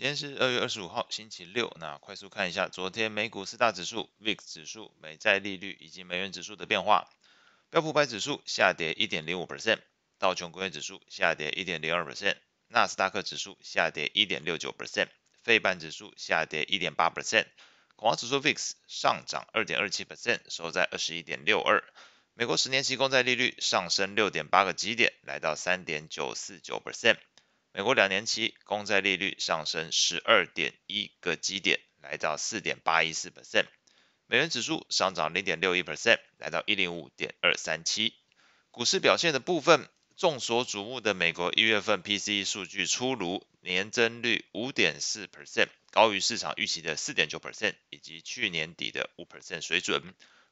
[0.00, 1.76] 今天是二月二十五号，星期六。
[1.78, 7.06] 那快速看一下昨天美股四大指数、VIX 指数、美债利率以及美元指数的变化。
[7.68, 9.80] 标普百指数下跌一点零五 percent，
[10.18, 12.36] 道琼工业指数下跌一点零二 percent，
[12.68, 15.08] 纳斯达克指数下跌一点六九 percent，
[15.44, 17.44] 费半指数下跌一点八 percent，
[17.94, 21.84] 恐慌指数 VIX 上涨二点二七 percent，收在二十一点六二。
[22.32, 27.18] 美国十年期公债利率上升六点八个基点，来到三点九四九 percent。
[27.72, 33.66] 美国两年期公债利率上升十二点一个基点，来到四点八一四 percent。
[34.26, 38.14] 美元指数上涨零点六一 percent，来到一零五点二三七。
[38.72, 50.02] 股市表现的部分，众所瞩目的美国一月份 PCE 数据出炉，年增率五点四 percent，高于市场预期的四点九 percent，以及去年底的五 percent 水准。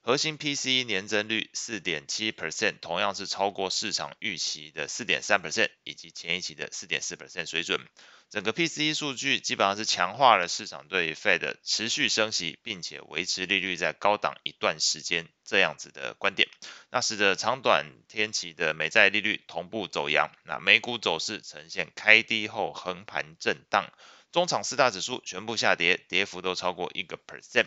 [0.00, 7.86] 核心 PCE 年增率四点七 percent，同样是超过市场预期的四点三 percent，以及前一期的四点四 percent 水准。
[8.30, 16.48] 整个 PCE 数据基本上是强化了市场对 Fed 持续升息，并且维持利率在高档一段时间这样子的观点。
[16.90, 23.90] 那使得长短天期的美债利率同步走扬，那美股走势呈现开低后横盘震荡，
[24.30, 27.66] 中场四大指数全部下跌，跌幅都超过一个 percent。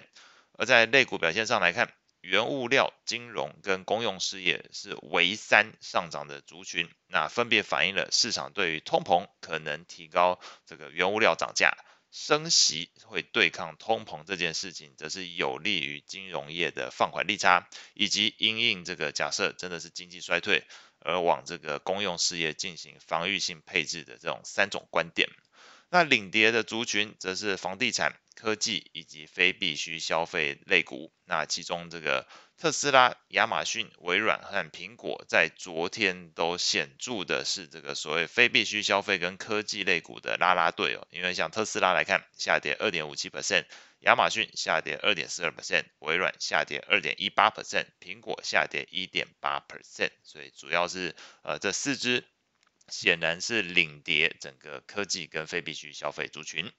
[0.53, 11.75] 而在类股表现上来看，原物料、金融跟公用事业是唯三上涨的族群，那分别反映了市场对于通膨可能提高这个原物料涨价，
[12.11, 20.63] 升息会对抗通膨这件事情，则是有利于金融业的放缓利差，以及因应这个假设真的是经济衰退
[20.99, 25.27] 而往这个公用事业进行防御性配置的这种三种观点。
[25.89, 28.20] 那领跌的族群则是房地产。
[28.35, 43.65] 科技以及非必需消费类股，那其中这个特斯拉、亚马逊、微软和苹果在昨天都显著的是这个所谓非必需消费跟科技类股的拉拉队哦，因为像特斯拉来看，下跌二点五七 percent，
[43.99, 52.23] 亚马逊下跌二点四二 percent，微软下跌二点一八 percent，苹果下跌一点八 percent，所以主要是呃这四只
[52.87, 56.71] 显然是领跌整个科技跟非必需消费族群。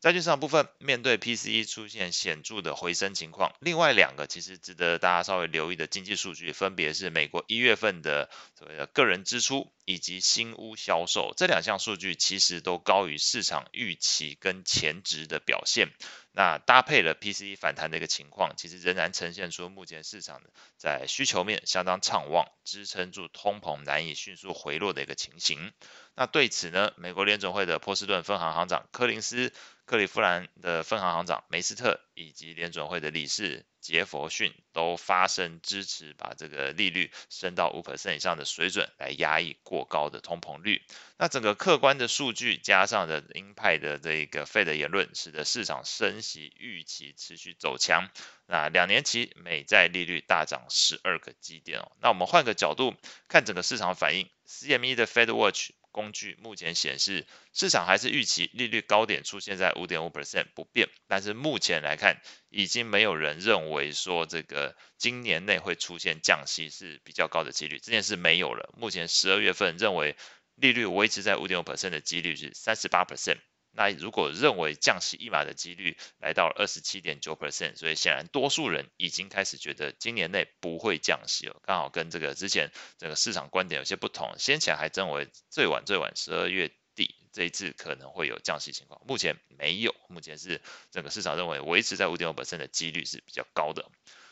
[0.00, 15.88] 债券市场部分，面对 PCE 出现显著的回升情况，另外两个其实值得大家稍微留意的经济数据，分别是美国一月份的所谓的个人支出以及新屋销售，这两项数据其实都高于市场预期跟前值的表现。
[16.30, 20.40] 那搭配了 PCE 反弹的一个情况，其实仍然呈现出目前市场
[20.76, 25.72] 在需求面相当畅旺，支撑住通膨难以迅速回落的一个情形。
[26.14, 29.52] 那对此呢，美国联准会的波士顿分行行长柯林斯、
[29.88, 40.82] 克利夫兰的分行行长梅斯特以及联准会的理事杰佛逊都发声支持，把这个利率升到五 percent 以上的水准，来压抑过高的通膨率。
[41.16, 48.10] 那整个客观的数据加上的鹰派的这个 Fed 的言论，使得市场升息预期持续走强。
[48.44, 51.92] 那两年期美债利率大涨十二个基点哦。
[52.02, 52.94] 那我们换个角度
[53.26, 55.70] 看整个市场反应，CME 的 Fed Watch。
[55.90, 68.72] 工具目前显示，市场还是预期利率高点出现在五点五 percent 不变，但是目前来看，已经没有人认为说这个今年内会出现降息是比较高的几率，这件事没有了。
[68.76, 70.16] 目前十二月份认为
[70.54, 73.38] 利率维持在五点五 percent 的几率是三十八 percent。
[73.78, 84.34] 那如果认为降息一码的几率来到了二十七点九 percent，所以显然多数人已经开始觉得今年内不会降息了，刚好跟这个之前这个市场观点有些不同。
[84.36, 93.88] 先前还认为最晚最晚十二月底这一次可能会有降息情况，目前没有，目前是整个市场认为维持在五点五 percent 的几率是比较高的。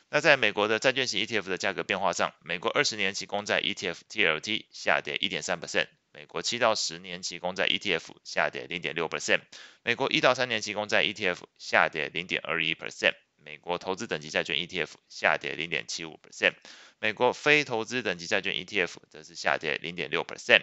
[0.08, 5.86] 那在美国的债券型 ETF 的价格变化上，美国二十年期公债 ETF TLT 下跌一点三 percent。
[6.16, 9.42] 美国七到十年期公债 ETF 下跌零点六 percent，
[9.82, 16.54] 美国一到三年期公债 ETF 下跌零点二一 percent，美国投资等级债券 ETF 下跌零点七五 percent，
[17.00, 20.62] 美国非投资等级债券 ETF 则是下跌零点六 percent。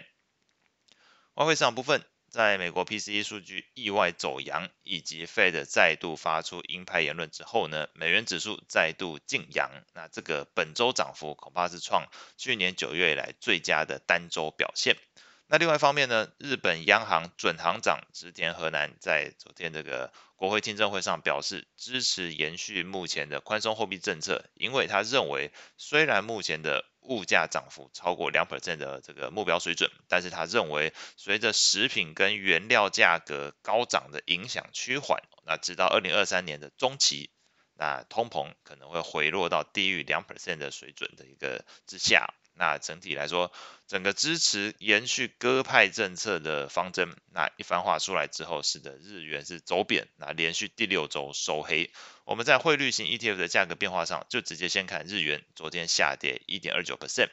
[1.34, 14.96] 外汇市场部分，在美国 PCE 数据意外走扬，以及 Fed 再度发出鹰派言论之后呢，美元指数再度劲扬，那这个本周涨幅恐怕是创去年九月以来最佳的单周表现。
[15.46, 37.30] 那另外一方面呢，日本央行准行长植田和南在昨天这个国会听证会上表示，支持延续目前的宽松货币政策，因为他认为，虽然目前的物价涨幅超过两 percent 的这个目标水准，但是他认为，随着食品跟原料价格高涨的影响趋缓，那直到二零二三年的中期，
[37.74, 42.32] 那通膨可能会回落到低于两 percent 的水准的一个之下。
[42.56, 43.52] 那整体来说，
[43.86, 51.90] 整个支持延续鸽派政策的方针，那一番话出来之后，使得日元是走贬，那连续第六周收黑。
[52.24, 57.28] 我们在汇率型 ETF 的价格变化上，就直接先看日元，昨天下跌一点二九 percent。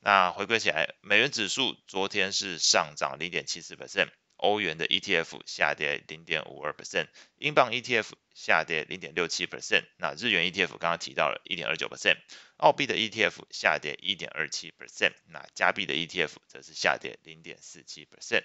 [0.00, 12.16] 那回归起来，美元指数昨天是上涨零点七四 percent，欧元的 ETF 下跌零点五二 percent，英镑 ETF 下跌零点六七 percent，那日元 ETF 刚刚提到了一点二九 percent，
[12.56, 18.44] 澳币的 ETF 下跌一点二七 percent，那加币的 ETF 则是下跌零点四七 percent。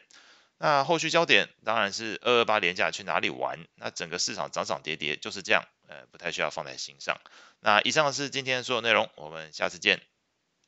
[0.58, 3.68] 那后续焦点当然是二二八连假去哪里玩？
[3.76, 7.20] 那整个市场涨涨跌跌就是这样，呃，不太需要放在心上。
[7.60, 10.02] 那以上是今天所有内容，我们下次见。